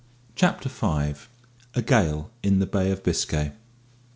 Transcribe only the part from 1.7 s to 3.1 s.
A GALE IN THE BAY OF